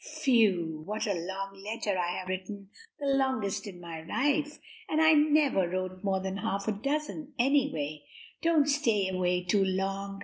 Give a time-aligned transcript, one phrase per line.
[0.25, 2.69] Whew, what a long letter I have written!
[2.97, 4.57] the longest in my life,
[4.89, 8.01] and I never wrote more than half a dozen, anyway.
[8.41, 10.19] Don't stay away too long.